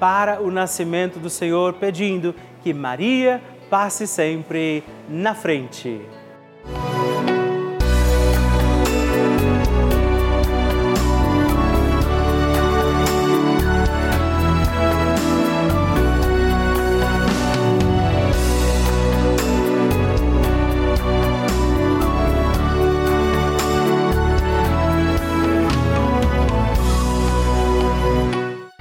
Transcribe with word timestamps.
para 0.00 0.40
o 0.40 0.50
nascimento 0.50 1.20
do 1.20 1.28
Senhor, 1.30 1.74
pedindo 1.74 2.34
que 2.62 2.72
Maria 2.72 3.40
passe 3.68 4.06
sempre 4.06 4.82
na 5.08 5.34
frente. 5.34 6.00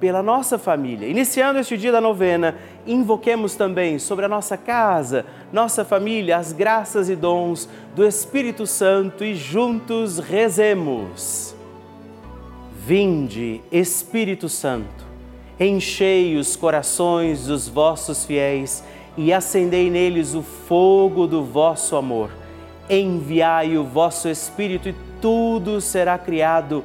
pela 0.00 0.22
nossa 0.22 0.58
família. 0.58 1.08
Iniciando 1.08 1.58
este 1.58 1.76
dia 1.76 1.92
da 1.92 2.00
novena, 2.00 2.56
invoquemos 2.86 3.54
também 3.54 3.98
sobre 3.98 4.24
a 4.24 4.28
nossa 4.28 4.56
casa, 4.56 5.24
nossa 5.52 5.84
família, 5.84 6.36
as 6.36 6.52
graças 6.52 7.08
e 7.08 7.16
dons 7.16 7.68
do 7.94 8.06
Espírito 8.06 8.66
Santo 8.66 9.24
e 9.24 9.34
juntos 9.34 10.18
rezemos. 10.18 11.54
Vinde, 12.86 13.60
Espírito 13.72 14.48
Santo, 14.48 15.04
enchei 15.58 16.36
os 16.36 16.54
corações 16.54 17.46
dos 17.46 17.68
vossos 17.68 18.24
fiéis 18.24 18.84
e 19.16 19.32
acendei 19.32 19.90
neles 19.90 20.34
o 20.34 20.42
fogo 20.42 21.26
do 21.26 21.42
vosso 21.42 21.96
amor. 21.96 22.30
Enviai 22.88 23.76
o 23.76 23.82
vosso 23.82 24.28
Espírito 24.28 24.88
e 24.88 24.94
tudo 25.20 25.80
será 25.80 26.16
criado 26.18 26.84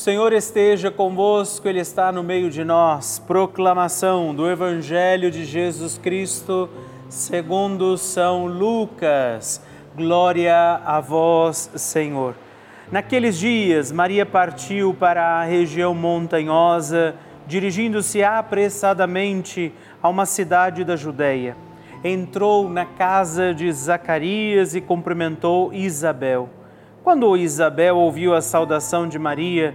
Senhor 0.00 0.32
esteja 0.32 0.90
convosco, 0.90 1.68
Ele 1.68 1.78
está 1.78 2.10
no 2.10 2.22
meio 2.22 2.48
de 2.48 2.64
nós. 2.64 3.18
Proclamação 3.18 4.34
do 4.34 4.50
Evangelho 4.50 5.30
de 5.30 5.44
Jesus 5.44 5.98
Cristo, 5.98 6.70
segundo 7.10 7.98
São 7.98 8.46
Lucas. 8.46 9.60
Glória 9.94 10.80
a 10.86 11.00
vós, 11.00 11.70
Senhor. 11.74 12.34
Naqueles 12.90 13.38
dias, 13.38 13.92
Maria 13.92 14.24
partiu 14.24 14.94
para 14.94 15.22
a 15.22 15.44
região 15.44 15.94
montanhosa, 15.94 17.14
dirigindo-se 17.46 18.24
apressadamente 18.24 19.70
a 20.02 20.08
uma 20.08 20.24
cidade 20.24 20.82
da 20.82 20.96
Judéia. 20.96 21.58
Entrou 22.02 22.70
na 22.70 22.86
casa 22.86 23.52
de 23.52 23.70
Zacarias 23.70 24.74
e 24.74 24.80
cumprimentou 24.80 25.74
Isabel. 25.74 26.48
Quando 27.04 27.36
Isabel 27.36 27.98
ouviu 27.98 28.34
a 28.34 28.40
saudação 28.40 29.06
de 29.06 29.18
Maria, 29.18 29.74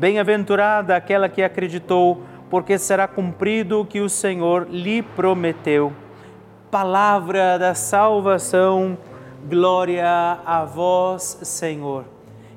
Bem-aventurada 0.00 0.96
aquela 0.96 1.28
que 1.28 1.42
acreditou, 1.42 2.22
porque 2.48 2.78
será 2.78 3.06
cumprido 3.06 3.82
o 3.82 3.84
que 3.84 4.00
o 4.00 4.08
Senhor 4.08 4.66
lhe 4.70 5.02
prometeu. 5.02 5.92
Palavra 6.70 7.58
da 7.58 7.74
salvação, 7.74 8.96
glória 9.46 10.08
a 10.46 10.64
vós, 10.64 11.40
Senhor. 11.42 12.06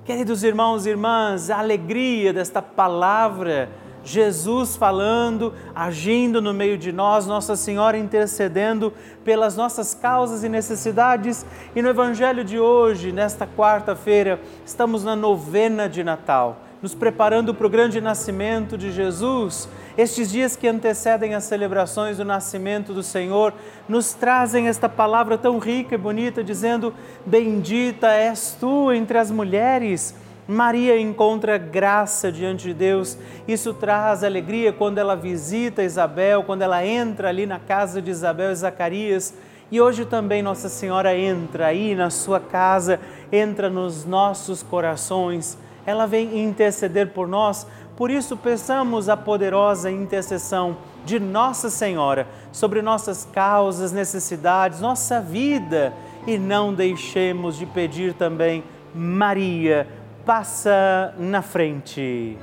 Queridos 0.05 0.41
irmãos 0.41 0.85
e 0.85 0.91
irmãs, 0.91 1.49
a 1.49 1.59
alegria 1.59 2.31
desta 2.31 2.61
palavra, 2.61 3.69
Jesus 4.05 4.77
falando, 4.77 5.53
agindo 5.75 6.41
no 6.41 6.53
meio 6.53 6.77
de 6.77 6.93
nós, 6.93 7.27
Nossa 7.27 7.57
Senhora 7.57 7.97
intercedendo 7.97 8.93
pelas 9.25 9.57
nossas 9.57 9.93
causas 9.93 10.45
e 10.45 10.47
necessidades. 10.49 11.45
E 11.75 11.81
no 11.81 11.89
Evangelho 11.89 12.45
de 12.45 12.57
hoje, 12.57 13.11
nesta 13.11 13.45
quarta-feira, 13.45 14.39
estamos 14.65 15.03
na 15.03 15.13
novena 15.13 15.89
de 15.89 16.05
Natal 16.05 16.63
nos 16.83 16.93
preparando 16.93 17.53
para 17.53 17.65
o 17.65 17.69
grande 17.69 18.01
nascimento 18.01 18.77
de 18.77 18.91
Jesus, 18.91 19.69
estes 19.97 20.29
dias 20.29 20.57
que 20.57 20.67
antecedem 20.67 21.33
as 21.33 21.45
celebrações 21.45 22.17
do 22.17 22.25
nascimento 22.25 22.93
do 22.93 23.01
Senhor, 23.01 23.53
nos 23.87 24.13
trazem 24.13 24.67
esta 24.67 24.89
palavra 24.89 25.37
tão 25.37 25.59
rica 25.59 25.95
e 25.95 25.97
bonita, 25.97 26.43
dizendo: 26.43 26.93
Bendita 27.25 28.09
és 28.09 28.57
tu 28.59 28.91
entre 28.91 29.17
as 29.17 29.31
mulheres. 29.31 30.13
Maria 30.45 30.99
encontra 30.99 31.57
graça 31.57 32.29
diante 32.29 32.65
de 32.67 32.73
Deus. 32.73 33.17
Isso 33.47 33.73
traz 33.73 34.21
alegria 34.21 34.73
quando 34.73 34.97
ela 34.97 35.15
visita 35.15 35.83
Isabel, 35.83 36.43
quando 36.43 36.63
ela 36.63 36.85
entra 36.85 37.29
ali 37.29 37.45
na 37.45 37.59
casa 37.59 38.01
de 38.01 38.11
Isabel 38.11 38.51
e 38.51 38.55
Zacarias. 38.55 39.33
E 39.71 39.79
hoje 39.79 40.03
também 40.03 40.43
Nossa 40.43 40.67
Senhora 40.67 41.17
entra 41.17 41.67
aí 41.67 41.95
na 41.95 42.09
sua 42.09 42.41
casa, 42.41 42.99
entra 43.31 43.69
nos 43.69 44.03
nossos 44.03 44.61
corações 44.61 45.57
ela 45.85 46.05
vem 46.05 46.43
interceder 46.43 47.09
por 47.09 47.27
nós. 47.27 47.67
Por 47.95 48.09
isso, 48.09 48.35
peçamos 48.35 49.09
a 49.09 49.17
poderosa 49.17 49.91
intercessão 49.91 50.77
de 51.05 51.19
Nossa 51.19 51.69
Senhora 51.69 52.27
sobre 52.51 52.81
nossas 52.81 53.27
causas, 53.31 53.91
necessidades, 53.91 54.79
nossa 54.79 55.19
vida 55.19 55.93
e 56.25 56.37
não 56.37 56.73
deixemos 56.73 57.57
de 57.57 57.65
pedir 57.65 58.13
também, 58.13 58.63
Maria, 58.95 59.87
passa 60.25 61.13
na 61.17 61.41
frente. 61.41 62.37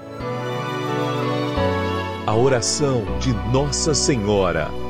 A 2.26 2.34
oração 2.34 3.02
de 3.18 3.32
Nossa 3.50 3.94
Senhora. 3.94 4.89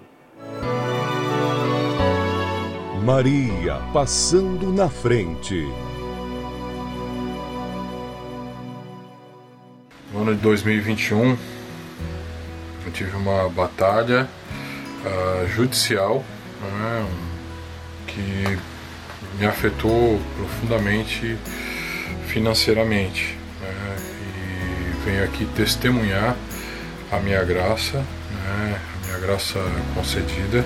Maria 3.13 3.73
passando 3.91 4.71
na 4.71 4.87
frente. 4.87 5.67
No 10.13 10.21
ano 10.21 10.33
de 10.33 10.39
2021, 10.39 11.37
eu 12.85 12.91
tive 12.93 13.13
uma 13.17 13.49
batalha 13.49 14.29
uh, 15.03 15.47
judicial 15.49 16.23
né, 16.61 17.05
que 18.07 18.57
me 19.37 19.45
afetou 19.45 20.17
profundamente 20.37 21.37
financeiramente. 22.27 23.37
Né, 23.59 23.97
e 23.99 25.03
venho 25.03 25.25
aqui 25.25 25.43
testemunhar 25.53 26.37
a 27.11 27.19
minha 27.19 27.43
graça, 27.43 27.97
né, 27.97 28.79
a 29.03 29.05
minha 29.05 29.19
graça 29.19 29.59
concedida 29.93 30.65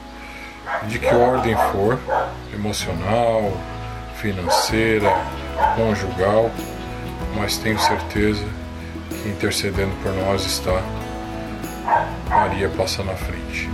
de 0.87 0.99
que 0.99 1.13
ordem 1.13 1.55
for, 1.71 1.99
emocional, 2.53 3.51
financeira, 4.15 5.09
conjugal, 5.75 6.49
mas 7.35 7.57
tenho 7.57 7.79
certeza 7.79 8.45
que 9.09 9.29
intercedendo 9.29 9.91
por 10.01 10.11
nós 10.13 10.45
está 10.45 10.81
Maria 12.29 12.69
passa 12.69 13.03
na 13.03 13.15
frente. 13.15 13.69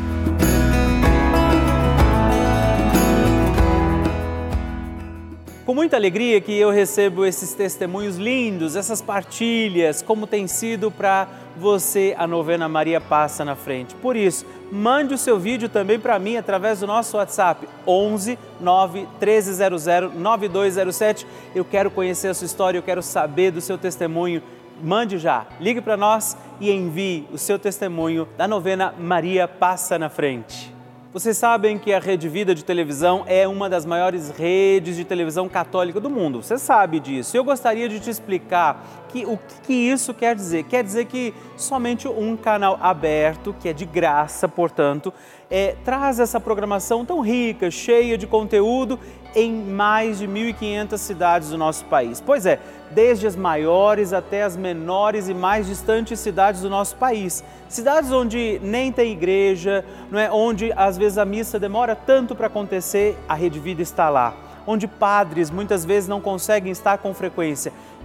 Com 5.66 5.74
muita 5.74 5.98
alegria 5.98 6.40
que 6.40 6.58
eu 6.58 6.72
recebo 6.72 7.26
esses 7.26 7.54
testemunhos 7.54 8.16
lindos, 8.16 8.78
essas 8.78 9.02
partilhas, 9.02 10.02
como 10.02 10.26
tem 10.26 10.48
sido 10.48 10.90
para 10.90 11.28
você 11.58 12.16
a 12.18 12.26
novena 12.26 12.70
Maria 12.70 13.02
Passa 13.02 13.44
na 13.44 13.54
Frente. 13.54 13.94
Por 13.96 14.16
isso, 14.16 14.46
mande 14.72 15.14
o 15.14 15.18
seu 15.18 15.40
vídeo 15.40 15.70
também 15.70 16.00
para 16.00 16.20
mim 16.20 16.38
através 16.38 16.80
do 16.80 16.88
nosso 16.88 17.18
WhatsApp 17.18 17.68
11 17.86 18.38
9 18.60 19.00
1300 19.20 20.14
9207. 20.16 21.28
Eu 21.56 21.66
quero 21.66 21.92
conhecer 21.92 22.28
a 22.28 22.34
sua 22.34 22.46
história, 22.46 22.78
eu 22.78 22.84
quero 22.84 23.02
saber 23.02 23.52
do 23.52 23.62
seu 23.62 23.78
testemunho. 23.78 24.42
Mande 24.82 25.18
já, 25.18 25.48
ligue 25.60 25.82
para 25.82 25.98
nós 25.98 26.38
e 26.60 26.72
envie 26.72 27.28
o 27.32 27.38
seu 27.38 27.58
testemunho 27.58 28.28
da 28.38 28.48
novena 28.48 28.94
Maria 28.98 29.48
Passa 29.48 29.98
na 29.98 30.10
Frente. 30.10 30.78
Vocês 31.18 31.36
sabem 31.36 31.80
que 31.80 31.92
a 31.94 32.00
Rede 32.00 32.30
Vida 32.30 32.54
de 32.54 32.64
televisão 32.64 33.24
é 33.26 33.48
uma 33.48 33.68
das 33.68 33.88
maiores 33.88 34.30
redes 34.30 34.96
de 34.96 35.04
televisão 35.04 35.50
católica 35.50 36.00
do 36.00 36.12
mundo. 36.12 36.44
Você 36.44 36.60
sabe 36.60 37.00
disso. 37.00 37.36
Eu 37.36 37.44
gostaria 37.44 37.90
de 37.90 38.00
te 38.00 38.10
explicar 38.10 39.07
que, 39.08 39.26
o 39.26 39.40
que 39.64 39.74
isso 39.74 40.14
quer 40.14 40.36
dizer. 40.36 40.64
Quer 40.64 40.84
dizer 40.84 41.06
que 41.06 41.34
somente 41.56 42.08
um 42.08 42.36
canal 42.36 42.78
aberto, 42.82 43.56
que 43.60 43.70
é 43.70 43.74
de 43.74 43.86
graça, 43.86 44.48
portanto, 44.48 45.14
é, 45.50 45.76
traz 45.84 46.20
essa 46.20 46.40
programação 46.40 47.06
tão 47.06 47.22
rica, 47.22 47.72
cheia 47.72 48.18
de 48.18 48.28
conteúdo 48.28 49.00
em 49.36 49.54
mais 49.54 50.20
de 50.20 50.28
1.500 50.28 50.98
cidades 50.98 51.50
do 51.50 51.58
nosso 51.58 51.86
país. 51.86 52.20
Pois 52.20 52.46
é, 52.46 52.60
desde 52.92 53.28
as 53.28 53.36
maiores 53.36 54.14
até 54.14 54.44
as 54.44 54.56
menores 54.56 55.30
e 55.30 55.34
mais 55.34 55.68
distantes 55.68 56.20
cidades 56.20 56.62
do 56.62 56.70
nosso 56.70 56.96
país. 56.96 57.44
Cidades 57.70 58.12
onde 58.12 58.60
nem 58.64 58.92
tem 58.92 59.12
igreja, 59.12 59.84
não 60.10 60.20
é? 60.20 60.32
onde 60.32 60.72
às 60.76 60.98
vezes 60.98 61.18
a 61.18 61.26
missa 61.26 61.60
demora 61.60 61.96
tanto 61.96 62.36
para 62.36 62.48
acontecer, 62.48 63.18
a 63.28 63.36
Rede 63.36 63.60
Vida 63.60 63.82
está 63.82 64.10
lá. 64.10 64.34
Onde 64.66 64.88
padres 64.88 65.50
muitas 65.50 65.86
vezes 65.86 66.10
não 66.10 66.20
conseguem 66.20 66.72
estar 66.72 66.98
com 66.98 67.14
frequência. 67.14 67.72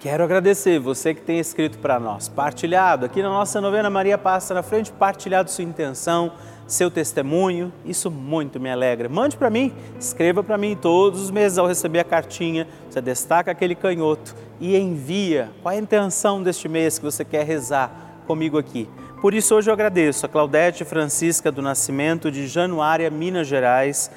Quero 0.00 0.24
agradecer 0.24 0.78
você 0.78 1.12
que 1.12 1.20
tem 1.20 1.38
escrito 1.38 1.78
para 1.78 2.00
nós, 2.00 2.26
partilhado. 2.26 3.04
Aqui 3.04 3.22
na 3.22 3.28
nossa 3.28 3.60
novena 3.60 3.90
Maria 3.90 4.16
Passa 4.16 4.54
na 4.54 4.62
Frente, 4.62 4.90
partilhado 4.90 5.50
sua 5.50 5.62
intenção 5.62 6.32
seu 6.66 6.90
testemunho, 6.90 7.70
isso 7.84 8.10
muito 8.10 8.58
me 8.58 8.70
alegra. 8.70 9.10
Mande 9.10 9.36
para 9.36 9.50
mim, 9.50 9.74
escreva 9.98 10.42
para 10.42 10.56
mim 10.56 10.74
todos 10.74 11.20
os 11.20 11.30
meses 11.30 11.58
ao 11.58 11.66
receber 11.66 11.98
a 11.98 12.04
cartinha, 12.04 12.66
você 12.88 13.02
destaca 13.02 13.50
aquele 13.50 13.74
canhoto 13.74 14.34
e 14.58 14.74
envia. 14.74 15.50
Qual 15.62 15.74
é 15.74 15.76
a 15.76 15.80
intenção 15.80 16.42
deste 16.42 16.66
mês 16.66 16.98
que 16.98 17.04
você 17.04 17.22
quer 17.22 17.44
rezar 17.44 18.22
comigo 18.26 18.56
aqui. 18.56 18.88
Por 19.20 19.34
isso 19.34 19.54
hoje 19.56 19.68
eu 19.68 19.74
agradeço 19.74 20.24
a 20.24 20.28
Claudete 20.28 20.84
Francisca 20.84 21.50
do 21.50 21.60
Nascimento 21.60 22.30
de 22.30 22.46
Januária, 22.46 23.10
Minas 23.10 23.48
Gerais, 23.48 24.08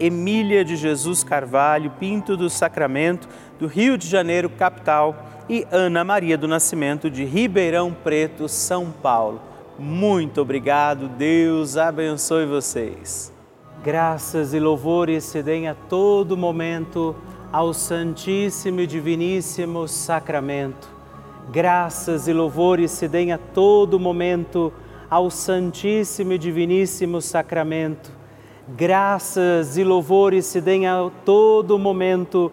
Emília 0.00 0.64
de 0.64 0.76
Jesus 0.76 1.22
Carvalho, 1.22 1.92
Pinto 2.00 2.36
do 2.36 2.50
Sacramento, 2.50 3.28
do 3.60 3.66
Rio 3.66 3.96
de 3.96 4.08
Janeiro, 4.08 4.50
capital, 4.50 5.14
e 5.50 5.66
Ana 5.72 6.04
Maria 6.04 6.38
do 6.38 6.46
Nascimento 6.46 7.10
de 7.10 7.24
Ribeirão 7.24 7.92
Preto, 7.92 8.48
São 8.48 8.88
Paulo. 8.88 9.40
Muito 9.76 10.40
obrigado, 10.40 11.08
Deus 11.08 11.76
abençoe 11.76 12.46
vocês. 12.46 13.32
Graças 13.82 14.54
e 14.54 14.60
louvores 14.60 15.24
se 15.24 15.42
deem 15.42 15.66
a 15.66 15.74
todo 15.74 16.36
momento 16.36 17.16
ao 17.50 17.74
Santíssimo 17.74 18.80
e 18.80 18.86
Diviníssimo 18.86 19.88
Sacramento. 19.88 20.88
Graças 21.50 22.28
e 22.28 22.32
louvores 22.32 22.92
se 22.92 23.08
deem 23.08 23.32
a 23.32 23.38
todo 23.38 23.98
momento 23.98 24.72
ao 25.10 25.32
Santíssimo 25.32 26.32
e 26.32 26.38
Diviníssimo 26.38 27.20
Sacramento. 27.20 28.12
Graças 28.68 29.76
e 29.76 29.82
louvores 29.82 30.46
se 30.46 30.60
deem 30.60 30.86
a 30.86 31.10
todo 31.24 31.76
momento 31.76 32.52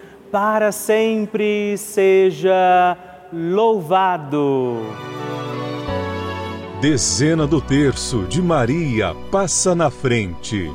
para 0.31 0.71
sempre 0.71 1.77
seja 1.77 2.97
louvado. 3.33 4.77
Dezena 6.79 7.45
do 7.45 7.59
terço 7.59 8.23
de 8.23 8.41
Maria 8.41 9.13
passa 9.29 9.75
na 9.75 9.91
frente. 9.91 10.71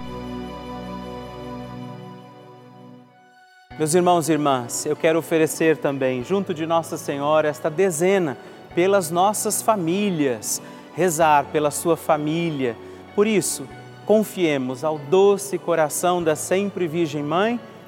Meus 3.79 3.95
irmãos 3.95 4.29
e 4.29 4.33
irmãs, 4.33 4.85
eu 4.87 4.95
quero 4.95 5.19
oferecer 5.19 5.79
também, 5.79 6.23
junto 6.23 6.53
de 6.53 6.67
Nossa 6.67 6.99
Senhora, 6.99 7.49
esta 7.49 7.71
dezena 7.71 8.37
pelas 8.75 9.11
nossas 9.11 9.63
famílias, 9.63 10.61
rezar 10.95 11.47
pela 11.47 11.71
sua 11.71 11.97
família. 11.97 12.77
Por 13.15 13.27
isso, 13.27 13.67
confiemos 14.05 14.85
ao 14.85 14.99
doce 14.99 15.59
coração 15.59 16.23
da 16.23 16.37
sempre 16.37 16.87
Virgem 16.87 17.23
Mãe 17.23 17.59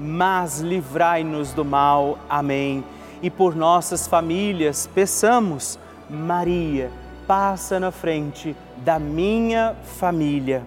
mas 0.00 0.60
livrai-nos 0.60 1.52
do 1.52 1.64
mal. 1.64 2.18
Amém. 2.28 2.82
E 3.22 3.28
por 3.28 3.54
nossas 3.54 4.06
famílias, 4.06 4.88
peçamos, 4.94 5.78
Maria, 6.08 6.90
passa 7.26 7.78
na 7.78 7.90
frente 7.90 8.56
da 8.78 8.98
minha 8.98 9.76
família. 9.98 10.62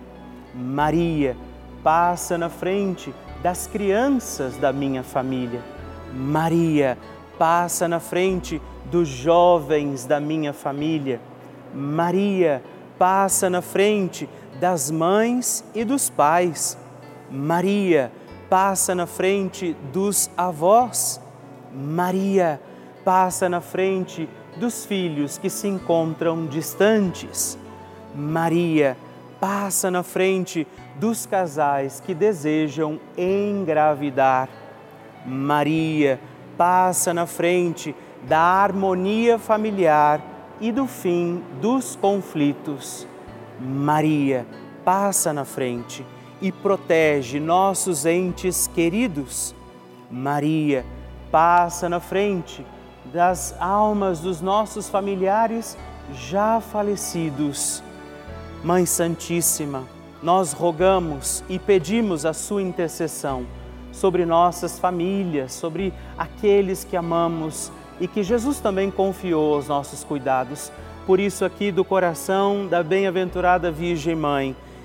Maria, 0.53 1.35
passa 1.83 2.37
na 2.37 2.47
frente 2.47 3.13
das 3.41 3.65
crianças 3.65 4.55
da 4.57 4.71
minha 4.71 5.01
família. 5.01 5.61
Maria 6.13 6.95
passa 7.39 7.87
na 7.87 7.99
frente 7.99 8.61
dos 8.91 9.07
jovens 9.07 10.05
da 10.05 10.19
minha 10.19 10.53
família. 10.53 11.19
Maria 11.73 12.61
passa 12.99 13.49
na 13.49 13.61
frente 13.61 14.29
das 14.59 14.91
mães 14.91 15.65
e 15.73 15.83
dos 15.83 16.09
pais. 16.09 16.77
Maria 17.31 18.11
passa 18.11 18.22
na 18.95 19.07
frente 19.07 19.75
dos 19.91 20.29
avós. 20.37 21.19
Maria 21.73 22.61
passa 23.03 23.49
na 23.49 23.59
frente 23.59 24.29
dos 24.57 24.85
filhos 24.85 25.39
que 25.39 25.49
se 25.49 25.67
encontram 25.67 26.45
distantes. 26.45 27.57
Maria 28.13 28.95
passa 29.39 29.89
na 29.89 30.03
frente 30.03 30.67
dos 30.99 31.25
casais 31.25 31.99
que 31.99 32.13
desejam 32.13 32.99
engravidar. 33.17 34.47
Maria 35.25 36.19
passa 36.55 37.11
na 37.11 37.25
frente 37.25 37.95
da 38.21 38.39
harmonia 38.39 39.39
familiar 39.39 40.21
e 40.61 40.71
do 40.71 40.85
fim 40.85 41.43
dos 41.59 41.95
conflitos. 41.95 43.07
Maria 43.59 44.45
passa 44.85 45.33
na 45.33 45.43
frente 45.43 46.05
e 46.43 46.51
protege 46.51 47.39
nossos 47.39 48.05
entes 48.05 48.67
queridos. 48.67 49.55
Maria 50.11 50.85
passa 51.31 51.87
na 51.87 52.01
frente 52.01 52.65
das 53.05 53.55
almas 53.61 54.19
dos 54.19 54.41
nossos 54.41 54.89
familiares 54.89 55.77
já 56.13 56.59
falecidos. 56.59 57.81
Mãe 58.61 58.85
Santíssima, 58.85 59.85
nós 60.21 60.51
rogamos 60.51 61.45
e 61.47 61.57
pedimos 61.57 62.25
a 62.25 62.33
sua 62.33 62.61
intercessão 62.61 63.45
sobre 63.93 64.25
nossas 64.25 64.77
famílias, 64.77 65.53
sobre 65.53 65.93
aqueles 66.17 66.83
que 66.83 66.97
amamos 66.97 67.71
e 68.01 68.07
que 68.07 68.21
Jesus 68.21 68.59
também 68.59 68.91
confiou 68.91 69.55
aos 69.55 69.69
nossos 69.69 70.03
cuidados. 70.03 70.73
Por 71.05 71.21
isso, 71.21 71.45
aqui 71.45 71.71
do 71.71 71.85
coração 71.85 72.67
da 72.67 72.83
bem-aventurada 72.83 73.71
Virgem 73.71 74.15
Mãe, 74.15 74.53